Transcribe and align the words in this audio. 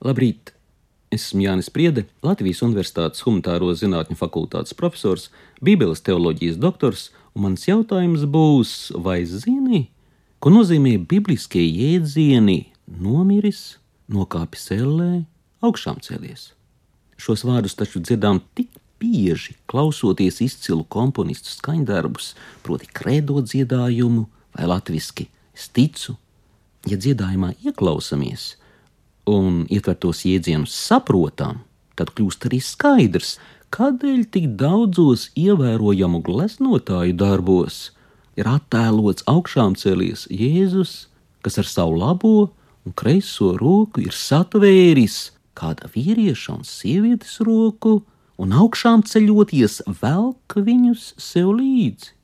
Labrīt! 0.00 0.54
Esmu 1.12 1.42
Jānis 1.44 1.66
Priede, 1.68 2.06
Latvijas 2.24 2.62
Universitātes 2.64 3.20
Humanitāro 3.26 3.72
zinātņu 3.76 4.14
fakultātes 4.16 4.72
profesors, 4.78 5.26
Bībeles 5.60 6.00
teoloģijas 6.06 6.56
doktors, 6.62 7.08
un 7.34 7.44
mans 7.44 7.66
jautājums 7.66 8.22
būs, 8.24 8.70
vai 8.96 9.18
zini, 9.28 9.90
ko 10.40 10.52
nozīmē 10.54 10.94
bibliskie 11.10 11.66
jēdzieni 11.66 12.70
nomiris, 13.02 13.80
nokāpis 14.08 14.70
ellē, 14.78 15.10
augšām 15.60 15.98
cēlies? 16.06 16.52
Šos 17.20 17.44
vārdus 17.44 17.76
taču 17.76 18.00
dzirdām 18.00 18.40
tik 18.56 18.70
bieži, 19.02 19.58
klausoties 19.68 20.40
izcilu 20.46 20.86
komponistu 20.88 21.52
skaņdarbus, 21.52 22.32
proti, 22.64 22.88
kredo 22.88 23.42
dziedājumu 23.44 24.24
vai 24.56 24.70
latviešu 24.72 25.28
es 25.52 25.68
ticu. 25.76 26.16
Ja 26.88 26.96
dziedājumā 26.96 27.52
ieklausāmies, 27.60 28.54
un 29.28 29.64
ietvertos 29.70 30.24
jēdzienus 30.24 30.74
saprotam, 30.74 31.62
tad 31.98 32.12
kļūst 32.16 32.46
arī 32.48 32.60
skaidrs, 32.64 33.36
kādēļ 33.74 34.22
tik 34.34 34.46
daudzos 34.58 35.28
ievērojamu 35.38 36.22
gleznotāju 36.26 37.16
darbos 37.18 37.90
ir 38.40 38.48
attēlots 38.50 39.26
augšām 39.30 39.76
celies 39.78 40.26
Jēzus, 40.30 41.10
kas 41.44 41.58
ar 41.60 41.68
savu 41.68 41.98
labo 42.00 42.34
un 42.86 42.96
kreiso 42.96 43.52
roku 43.60 44.02
ir 44.04 44.16
satvēris 44.16 45.30
kāda 45.58 45.90
vīrieša 45.92 46.56
un 46.56 46.64
sievietes 46.64 47.38
roku, 47.44 48.00
un 48.40 48.54
augšām 48.56 49.04
ceļoties 49.04 49.82
velk 50.00 50.56
viņus 50.56 51.14
sev 51.20 51.52
līdzi. 51.58 52.14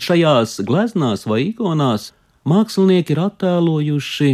Šajās 0.00 0.58
gleznās 0.68 1.24
vai 1.28 1.42
ikonās 1.50 2.10
mākslinieki 2.48 3.16
ir 3.16 3.22
attēlojuši 3.28 4.32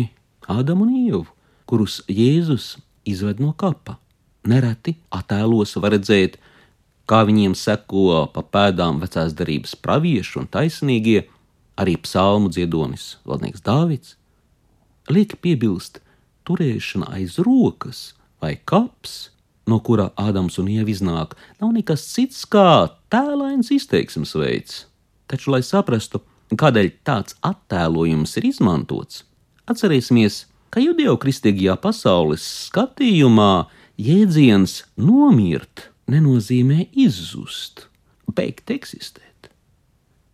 Ādamu 0.51 0.87
un 0.87 0.95
Ievu 0.99 1.27
kurus 1.73 2.03
Jēzus 2.05 2.75
izved 3.09 3.39
no 3.41 3.55
kapa. 3.57 3.95
Nereti 4.45 4.99
attēlos 5.09 5.73
var 5.81 5.95
redzēt, 5.95 6.35
kā 7.09 7.23
viņiem 7.25 7.55
seko 7.57 8.27
pa 8.35 8.43
pēdām 8.45 8.99
vecās 9.01 9.33
darības 9.39 9.73
pravieši 9.81 10.37
un 10.43 10.51
taisnīgie, 10.53 11.23
arī 11.81 11.97
psalmu 12.05 12.53
dziedonis 12.53 13.15
Valdnieks 13.25 13.65
Dāvids. 13.65 14.19
Lieki 15.09 15.41
piebilst, 15.41 16.03
turēšana 16.45 17.09
aiz 17.17 17.41
rokas 17.41 18.13
vai 18.45 18.59
kaps, 18.69 19.31
no 19.65 19.81
kura 19.81 20.11
Ādams 20.21 20.61
un 20.61 20.69
Ieva 20.69 20.93
iznāk, 20.93 21.39
nav 21.57 21.73
nekas 21.73 22.05
cits 22.13 22.45
kā 22.45 22.93
tēlains 23.09 23.73
izteiksmes 23.73 24.37
veids. 24.37 24.85
Taču, 25.25 25.55
lai 25.57 25.65
saprastu, 25.65 26.21
kādēļ 26.53 26.93
tāds 27.01 27.41
attēlojums 27.41 28.37
ir 28.37 28.53
izmantots, 28.53 29.25
atcerēsimies 29.65 30.43
ka 30.73 30.81
judeokristīgajā 30.81 31.77
pasaules 31.83 32.45
skatījumā 32.69 33.67
jēdziens 34.01 34.81
nomirt 34.97 35.91
nenozīmē 36.11 36.87
izzust, 37.05 37.87
beigt 38.33 38.73
eksistēt. 38.73 39.51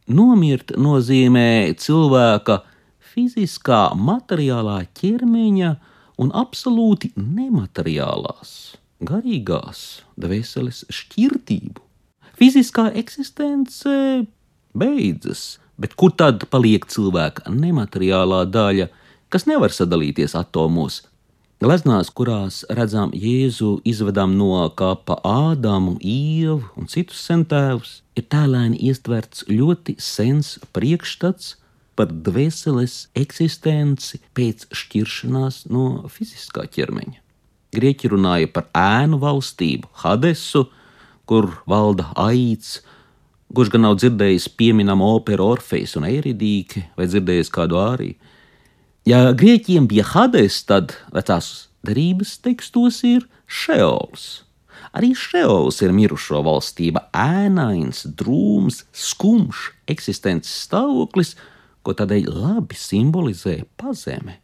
Nomirt 0.08 0.72
nozīmē 0.78 1.74
cilvēka 1.82 2.62
fiziskā, 3.10 3.90
materiālā 3.98 4.80
ķermeņa 4.96 5.74
un 6.22 6.30
absolūti 6.34 7.10
nemateriālās, 7.18 8.52
garīgās 9.04 9.82
dvēseles 10.18 10.84
šķirtību. 10.88 11.82
Fiziskā 12.38 12.86
eksistence 12.94 13.92
beidzas, 14.78 15.58
bet 15.78 15.98
kur 15.98 16.14
tad 16.14 16.46
paliek 16.52 16.86
cilvēka 16.86 17.50
nemateriālā 17.50 18.44
daļa? 18.46 18.88
Kas 19.28 19.46
nevar 19.48 19.74
sadalīties 19.74 20.36
atomos. 20.38 21.02
Gleznās, 21.58 22.12
kurās 22.14 22.60
redzam 22.70 23.10
Jēzu 23.18 23.80
izvedam 23.88 24.36
no 24.38 24.60
kapa 24.78 25.16
Ādamu, 25.26 25.96
Ievu 25.98 26.62
un 26.78 26.86
citus 26.86 27.24
centēvus, 27.26 27.96
ir 28.14 28.28
tēlēni 28.30 28.78
iestverts 28.86 29.42
ļoti 29.50 29.96
sens 29.98 30.54
priekšstats 30.70 31.56
par 31.98 32.12
dvēseles 32.14 33.08
eksistenci 33.18 34.20
pēc 34.38 34.68
šķiršanās 34.70 35.64
no 35.74 36.04
fiziskā 36.14 36.68
ķermeņa. 36.70 37.18
Grieķi 37.74 38.12
runāja 38.14 38.52
par 38.54 38.68
ēnu 38.78 39.18
valstību, 39.20 39.90
Hadesu, 40.04 40.68
kur 41.28 41.50
valda 41.68 42.06
aids, 42.22 42.78
kurš 43.50 43.74
gan 43.74 43.84
nav 43.88 43.98
dzirdējis 43.98 44.46
pieminama 44.54 45.10
opera 45.18 45.50
Orfejs 45.56 45.98
un 45.98 46.06
Eiridīke 46.06 46.86
vai 46.94 47.10
dzirdējis 47.10 47.50
kādu 47.52 47.82
āriju. 47.82 48.14
Ja 49.08 49.30
grieķiem 49.32 49.86
bija 49.88 50.02
Hades, 50.04 50.58
tad 50.68 50.90
vecās 51.14 51.70
derības 51.86 52.34
tekstos 52.44 52.98
ir 53.08 53.22
Šeols. 53.48 54.42
Arī 54.92 55.14
Šeols 55.16 55.78
ir 55.80 55.94
mirušo 55.96 56.42
valstība, 56.44 57.06
ēnains, 57.16 58.02
drūms, 58.18 58.82
skumjš 58.92 59.62
eksistences 59.88 60.52
stāvoklis, 60.66 61.38
ko 61.80 61.94
tādēļ 61.96 62.28
labi 62.34 62.76
simbolizē 62.76 63.62
pazeme. 63.80 64.42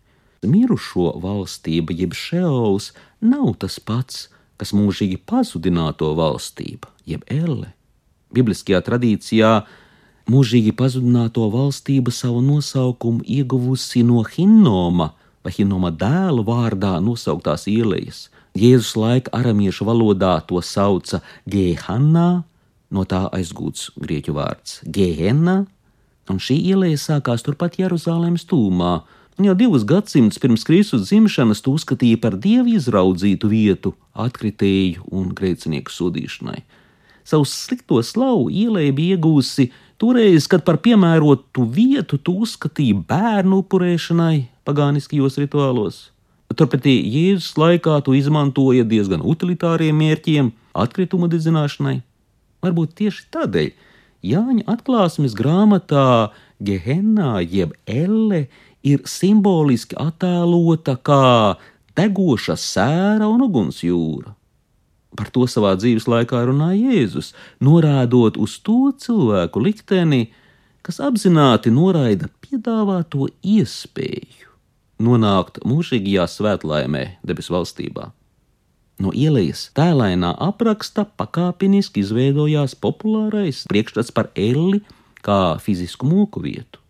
Mirušo 0.49 1.13
valstība, 1.21 1.93
jeb 1.93 2.17
Šeols, 2.17 2.95
nav 3.21 3.59
tas 3.61 3.77
pats, 3.77 4.31
kas 4.57 4.73
mūžīgi 4.73 5.21
pazudināto 5.29 6.15
valstība, 6.17 6.89
jeb 7.05 7.29
elle. 7.29 7.75
Bibliskajā 8.33 8.81
tradīcijā 8.87 9.59
mūžīgi 10.31 10.73
pazudināto 10.77 11.47
valstība 11.53 12.13
savu 12.15 12.41
nosaukumu 12.45 13.25
ieguvusi 13.27 14.05
no 14.07 14.25
Hinnoma 14.25 15.13
vai 15.45 15.53
Hinnoma 15.53 15.91
dēla 15.93 16.45
vārdā 16.47 16.97
nosauktās 17.05 17.69
ielas. 17.69 18.29
Jēzus 18.55 18.95
laika 18.97 19.33
aramiešu 19.35 19.85
valodā 19.85 20.39
to 20.49 20.61
sauca 20.63 21.21
Gehanna, 21.51 22.45
no 22.95 23.03
tā 23.05 23.27
aizgūts 23.35 23.91
grieķu 23.99 24.37
vārds 24.37 24.79
Gehenna, 24.87 25.65
un 26.31 26.41
šī 26.41 26.57
iela 26.71 26.89
sākās 26.97 27.45
turpat 27.45 27.77
Jeruzalemes 27.81 28.47
tūmā. 28.49 29.03
Un 29.35 29.49
jau 29.49 29.57
divus 29.59 29.83
gadsimtus 29.83 30.39
pirms 30.39 30.63
Kristus 30.63 31.09
dzimšanas 31.09 31.65
to 31.65 31.75
uzskatīja 31.75 32.21
par 32.23 32.37
dievu 32.39 32.77
izraudzītu 32.79 33.51
vietu 33.51 33.91
atkritēju 34.15 35.09
un 35.11 35.33
grēcinieku 35.35 35.91
sodīšanai. 35.91 36.61
Savu 37.27 37.49
slikto 37.49 37.99
slavu 38.05 38.47
ielai 38.53 38.93
bija 38.95 39.17
iegūsi 39.17 39.73
Toreiz, 40.01 40.49
kad 40.51 40.65
par 40.67 40.81
piemērotu 40.83 41.65
vietu 41.71 42.19
tu 42.19 42.35
uzskatīji 42.43 42.97
bērnu 43.09 43.61
upurēšanai 43.63 44.49
pagāniskajos 44.67 45.39
rituālos, 45.39 46.01
turpretī 46.55 46.97
Jēzus 46.99 47.55
laikā 47.59 48.01
tu 48.07 48.15
izmantoja 48.19 48.85
diezgan 48.87 49.23
utilitāriem 49.23 49.97
mērķiem, 49.99 50.51
atkritumu 50.75 51.31
dedzināšanai. 51.31 52.01
Varbūt 52.65 52.95
tieši 53.01 53.27
tādēļ 53.35 53.73
Jāņa 54.25 54.65
atklāsmes 54.73 55.35
grāmatā 55.37 56.33
Gehenā 56.65 57.43
jeb 57.45 57.75
Elle 57.85 58.47
ir 58.87 59.03
simboliski 59.09 59.99
attēlota 60.01 60.97
kā 60.97 61.59
degoša 61.99 62.57
sēra 62.57 63.29
un 63.29 63.45
ugunsjūra. 63.45 64.33
Par 65.15 65.31
to 65.35 65.47
savā 65.51 65.75
dzīves 65.79 66.09
laikā 66.11 66.41
runāja 66.49 66.95
Jēzus, 66.95 67.33
norādot 67.63 68.39
uz 68.41 68.57
to 68.67 68.91
cilvēku 68.99 69.63
likteni, 69.63 70.27
kas 70.85 70.99
apzināti 71.01 71.71
noraida 71.75 72.29
piedāvāto 72.43 73.29
iespēju 73.41 74.51
nonākt 75.05 75.63
mūžīgajā 75.67 76.27
svētlaimē, 76.31 77.05
debesu 77.27 77.55
valstībā. 77.57 78.11
No 79.03 79.11
ielas 79.11 79.69
tēlainā 79.75 80.31
apraksta 80.39 81.03
pakāpeniski 81.19 82.05
izveidojās 82.05 82.77
populārais 82.79 83.65
priekšstats 83.71 84.15
par 84.15 84.31
elli 84.39 84.85
kā 85.27 85.59
fizisku 85.63 86.07
moku 86.07 86.45
vietu. 86.45 86.84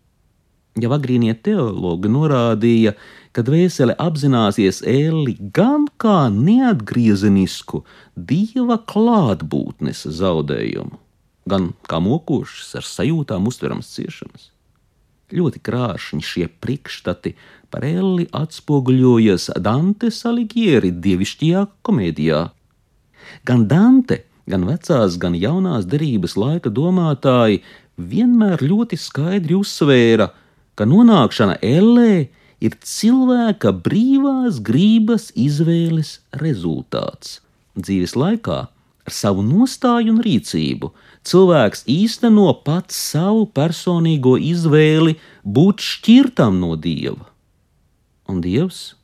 Jau 0.75 0.91
agrīnie 0.91 1.31
teologi 1.39 2.09
norādīja, 2.11 2.91
ka 3.31 3.43
dvēsele 3.47 3.93
apzināsies 3.95 4.81
ēli 4.83 5.37
gan 5.55 5.85
kā 6.03 6.25
neatgriezenisku 6.31 7.85
dieva 8.15 8.75
klātbūtnes 8.91 10.03
zaudējumu, 10.19 10.99
gan 11.47 11.69
kā 11.87 12.01
mokošs 12.03 12.75
ar 12.75 12.87
sajūtām 12.89 13.47
uztverams 13.47 13.93
ciešanas. 13.95 14.51
Ļoti 15.31 15.63
krāšņi 15.63 16.21
šie 16.27 16.45
priekšstati 16.59 17.37
par 17.71 17.87
Elli 17.87 18.27
atspoguļojas 18.35 19.53
Dante 19.63 20.11
Saligieri 20.11 20.91
dievišķajā 20.91 21.65
komēdijā. 21.87 22.45
Gan 23.47 23.67
Dante, 23.71 24.25
gan 24.43 24.67
vecās, 24.67 25.15
gan 25.15 25.39
jaunās 25.39 25.87
derības 25.87 26.35
laika 26.35 26.67
domātāji 26.67 27.63
vienmēr 27.95 28.59
ļoti 28.59 28.99
skaidri 28.99 29.55
uzsvēra, 29.55 30.29
ka 30.29 30.44
ka 30.75 30.87
nonākšana 30.89 31.57
ellē 31.63 32.27
ir 32.63 32.77
cilvēka 32.83 33.73
brīvās 33.85 34.61
grības 34.63 35.29
izvēles 35.35 36.19
rezultāts. 36.41 37.39
Dzīves 37.75 38.15
laikā 38.15 38.59
ar 39.05 39.13
savu 39.13 39.43
nostāju 39.45 40.15
un 40.15 40.21
rīcību 40.25 40.91
cilvēks 41.27 41.85
īsteno 41.91 42.47
pats 42.65 42.97
savu 43.11 43.45
personīgo 43.59 44.35
izvēli 44.41 45.17
būt 45.43 45.83
šķirtam 45.85 46.59
no 46.61 46.75
dieva. 46.79 47.27
Un 48.31 48.41
dievs 48.41 48.95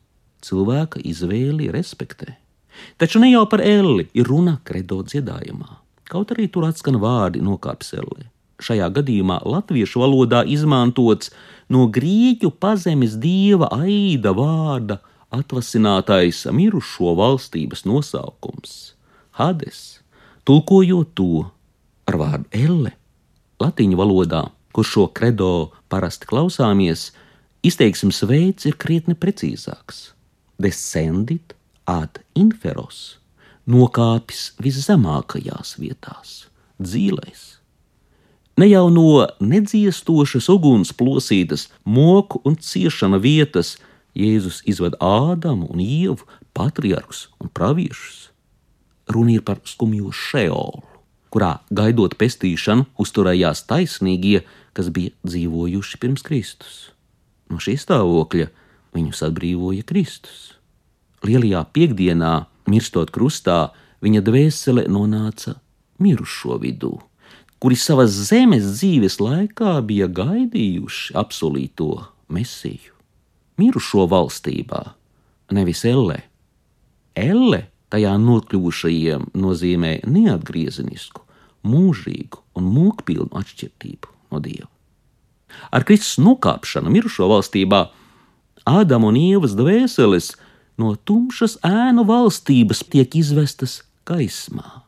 cilvēka 0.42 1.04
izvēli 1.06 1.70
respektē. 1.74 2.38
Taču 2.98 3.22
ne 3.22 3.30
jau 3.30 3.44
par 3.50 3.62
elli 3.62 4.08
ir 4.18 4.26
runa 4.26 4.58
kredo 4.66 5.02
dziedājumā, 5.06 5.70
kaut 6.10 6.32
arī 6.34 6.48
tur 6.50 6.66
atskan 6.70 6.98
vārdi 7.02 7.44
nokāpes 7.46 7.94
ellē. 8.00 8.31
Šajā 8.62 8.92
gadījumā 8.94 9.40
latviešu 9.50 10.04
valodā 10.04 10.44
izmantots 10.46 11.32
no 11.72 11.88
grieķu 11.90 12.52
pazemes 12.62 13.16
dieva 13.22 13.72
aida 13.74 14.36
vārda 14.38 15.00
atvasinātais 15.34 16.44
mirušo 16.52 17.16
valstības 17.18 17.86
nosaukums- 17.90 18.94
Hades, 19.40 20.02
tulkojot 20.46 21.16
to 21.16 21.52
ar 22.08 22.18
vārdu 22.20 22.48
elle. 22.52 22.92
Latīņu 23.62 23.98
valodā, 23.98 24.50
kur 24.74 24.86
šo 24.86 25.08
kredo 25.14 25.72
parasti 25.90 26.28
klausāmies, 26.28 27.12
izteiksmes 27.64 28.22
veids 28.28 28.66
ir 28.66 28.76
krietni 28.76 29.16
precīzāks- 29.16 30.12
descendit 30.64 31.54
ad 31.88 32.20
inferos, 32.36 33.18
nokāpis 33.68 34.52
viszemākajās 34.62 35.78
vietās, 35.80 36.46
dzīvēs. 36.82 37.61
Ne 38.62 38.68
jau 38.70 38.92
no 38.94 39.24
nedziestošas 39.42 40.46
uguns 40.54 40.92
plosītas 40.94 41.64
moku 41.82 42.44
un 42.46 42.60
ciešana 42.62 43.18
vietas 43.24 43.72
Jēzus 44.14 44.60
izved 44.70 45.00
Ādamu 45.02 45.66
un 45.74 45.82
Ievu, 45.82 46.28
patriarkus 46.54 47.24
un 47.42 47.50
praviešus. 47.50 48.28
Runa 49.10 49.34
ir 49.34 49.42
par 49.48 49.64
skumjo 49.66 50.14
šeolu, 50.14 50.84
kurā 51.34 51.56
gaidot 51.74 52.14
pestīšanu 52.22 52.86
uzturējās 53.02 53.66
taisnīgie, 53.72 54.44
kas 54.78 54.94
bija 54.94 55.16
dzīvojuši 55.26 56.02
pirms 56.04 56.28
Kristus. 56.28 56.80
No 57.50 57.58
šī 57.58 57.80
stāvokļa 57.82 58.52
viņus 58.94 59.26
atbrīvoja 59.32 59.88
Kristus. 59.90 60.52
Lielajā 61.26 61.66
piekdienā, 61.74 62.36
mirstot 62.70 63.10
krustā, 63.16 63.72
viņa 64.06 64.22
dvēsele 64.28 64.86
nonāca 64.92 65.58
mirušo 65.98 66.62
vidū, 66.62 67.00
kuri 67.62 67.78
savas 67.78 68.16
zemes 68.30 68.66
dzīves 68.80 69.20
laikā 69.22 69.76
bija 69.86 70.08
gaidījuši 70.10 71.16
apsolīto 71.22 71.92
mesiju. 72.34 72.96
Mirušo 73.62 74.08
valstībā, 74.10 74.82
nevis 75.54 75.84
ellē. 75.86 76.18
Elle 77.14 77.66
tajā 77.92 78.16
nokļuvušajiem 78.24 79.32
nozīmē 79.38 79.98
neatgriezenisku, 80.08 81.22
mūžīgu 81.68 82.42
un 82.58 82.70
mūkpilnu 82.74 83.36
atšķirību 83.38 84.14
no 84.32 84.40
Dieva. 84.42 84.70
Ar 85.70 85.84
Kristus 85.86 86.18
nokāpšanu 86.24 86.92
mirušo 86.94 87.28
valstībā 87.30 87.90
Ādama 88.68 89.10
un 89.10 89.18
Ievas 89.18 89.56
dvēseles 89.58 90.32
no 90.80 90.94
tumšas 90.96 91.58
ēnu 91.66 92.06
valstības 92.08 92.84
tiek 92.94 93.16
izvestas 93.18 93.82
gaismā. 94.08 94.84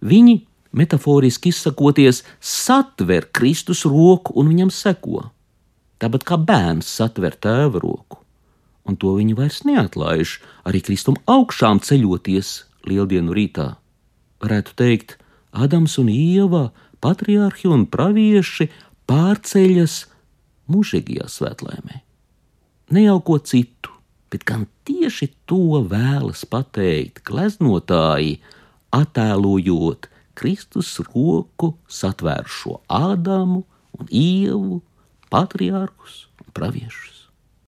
Viņi, 0.00 0.47
metaforiski 0.72 1.52
izsakoties, 1.52 2.22
satver 2.40 3.28
Kristus 3.32 3.84
roku 3.88 4.34
un 4.38 4.50
viņam 4.52 4.72
seko. 4.74 5.28
Tāpat 5.98 6.24
kā 6.28 6.38
bērns 6.38 6.88
satver 7.00 7.34
tēva 7.34 7.80
roku, 7.82 8.20
un 8.86 8.96
to 8.96 9.16
viņi 9.18 9.36
vairs 9.38 9.64
neatlaiž 9.66 10.38
arī 10.68 10.82
Kristum 10.84 11.18
augšām 11.26 11.82
ceļoties 11.82 12.52
lieldienu 12.86 13.34
rītā. 13.34 13.72
Varētu 14.42 14.76
teikt, 14.78 15.16
Ādams 15.48 15.96
un 15.98 16.10
Ieva, 16.12 16.68
patriarhi 17.02 17.70
un 17.72 17.86
pravieši 17.90 18.68
pārceļas 19.08 19.94
mūžīgajā 20.70 21.26
svētlēmē. 21.32 22.02
Ne 22.94 23.04
jau 23.04 23.18
ko 23.24 23.38
citu, 23.40 23.90
bet 24.30 24.44
gan 24.48 24.66
tieši 24.88 25.30
to 25.48 25.80
vēlas 25.88 26.44
pateikt 26.48 27.24
gleznotāji, 27.28 28.38
attēlojot 28.94 30.08
Kristus 30.38 30.92
roku 31.10 31.72
satvērušo 31.90 32.78
Ādamu 32.86 33.64
un 33.98 34.10
Ievu, 34.14 34.80
patriārkus 35.32 36.26
un 36.38 36.52
praviešus. 36.54 37.17